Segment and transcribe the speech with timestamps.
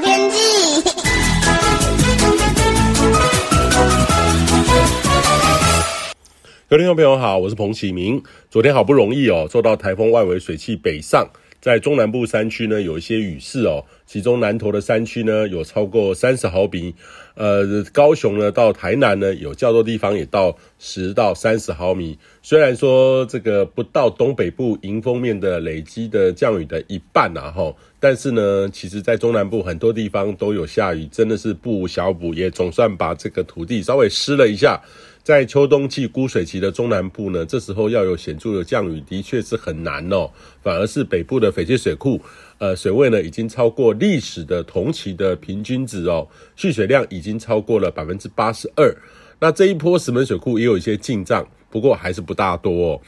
[0.00, 0.82] 天气。
[6.68, 8.22] 各位听众朋友好，我是彭启明。
[8.50, 11.26] 昨天好不容易哦，受到台风外围水汽北上，
[11.62, 16.94] 在中南部山区呢有一些雨势哦，其中南投的山区呢有超过三十毫米，
[17.34, 22.18] 呃，高雄呢到台南呢有较多地方也到十到三十毫米。
[22.42, 34.80] 虽然说这个不到东北部迎风面的累积的降雨的一半呐，哈，但是呢，其实在中南部很多地方都有下雨，真的是不无小补，也总算把这个土地稍微湿了一下。
[35.22, 40.30] 在秋冬季枯水期的中南部呢，这时候要有显著的降雨，的确是很难哦。
[40.62, 42.18] 反而是北部的翡翠水库，
[42.58, 46.26] 呃，水位呢已经超过历史的同期的平均值哦，
[46.56, 48.92] 蓄水量已经超过了百分之八十二。
[49.40, 53.00] 那这一波石门水库也有一些进账，不过还是不大多哦。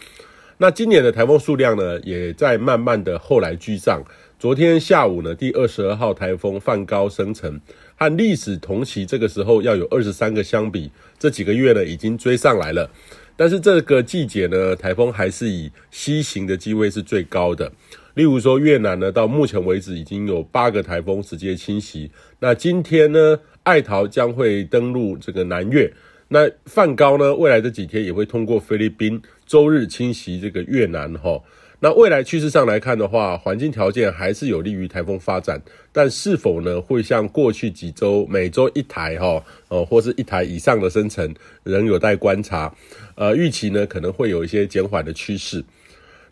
[0.59, 4.03] 那今年的台风数量呢，也在慢慢的后来居上。
[4.39, 7.61] 昨天下午呢，第二十二号台风梵高生成，
[7.97, 12.89] 和历史同期这个时候要有二十三个相比，这几个月呢已经追上来了。
[13.37, 17.73] 但是这个季节呢，台风还是以西行的机位是最高的。
[18.21, 22.11] 例如说越南呢，到目前为止已经有八个台风直接侵袭。
[22.39, 25.91] 那今天呢，爱桃将会登陆这个南越。
[26.29, 31.43] 那梵高呢，未来这几天也会通过菲律宾，周日侵袭这个越南哈。
[31.79, 35.59] 那未来趋势上来看的话，环境条件还是有利于台风发展，
[35.91, 42.71] 但是否呢会像过去几周每周一台哈，哦或是一台以上的生成，仍有待观察。
[43.15, 45.65] 呃，预期呢可能会有一些减缓的趋势。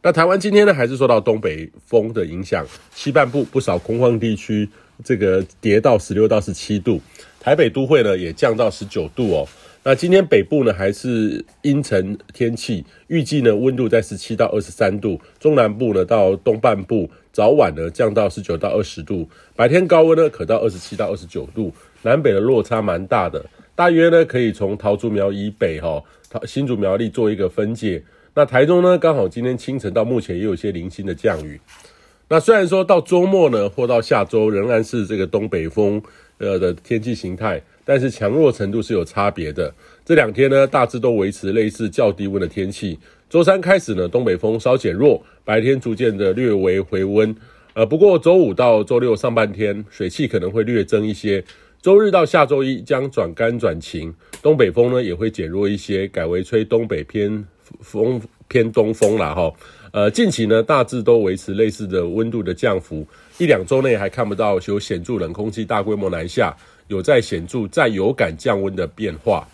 [0.00, 4.68] 那台湾今天呢还是受到东北风的影响，西半部不少空旷地区
[5.02, 7.00] 这个跌到十六到十七度，
[7.40, 9.48] 台北都会呢也降到十九度哦。
[9.82, 26.00] 那今天北部呢还是阴沉天气，预计呢温度在十七到二十三度，中南部呢到东半部早晚呢降到十九到二十度，白天高温呢可到二十七到二十九度，南北的落差蛮大的，大约呢可以从桃竹苗以北哈，
[26.46, 28.00] 新竹苗栗做一个分界。
[28.38, 31.60] 那台中呢刚好今天清晨到目前也有些零星的降雨。
[32.28, 36.00] 那虽然说到周末呢或到下周仍然是这个东北风
[36.38, 37.60] 呃的天气形态。
[37.84, 39.74] 但是强弱程度是有差别的。
[40.04, 42.96] 这两天呢，大致都维持类似较低温的天气。
[43.28, 47.34] 周三开始呢，东北风稍减弱，白天逐渐的略微回温。
[47.72, 51.42] 呃，不过周五到周六上半天，水汽可能会略增一些。
[51.80, 57.42] 周日到下周一将转干转晴，东北风呢也会减弱一些，改为吹东北偏
[57.80, 59.52] 风偏东风啦哈。
[59.92, 63.06] 呃，近期呢大致都维持类似的温度的降幅，
[63.38, 66.56] 一两周内还看不到有显著冷空气大规模南下。
[66.88, 69.46] 有在显著、在有感降温的变化，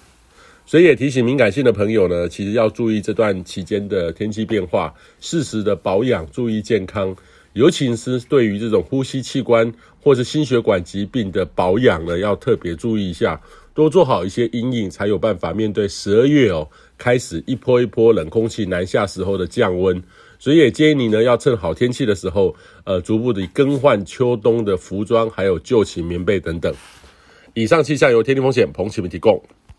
[0.65, 7.13] 所以也提醒敏感性的朋友呢，其实要注意这段期间的天气变化，适时的保养，注意健康，
[7.55, 9.69] 尤其是对于这种呼吸器官
[10.01, 13.41] 或是心血管疾病的保养呢，要特别注意一下，
[13.75, 20.03] 多做好一些阴影，才有办法面对十二月哦，开始一波一波冷空气南下时候的降温。
[20.39, 26.75] 所以也建议你呢，要趁好天气的时候，呃，逐步的更换秋冬的服装，还有旧型棉被等等。
[27.55, 29.43] 以上气象由天气风险彭启明提供。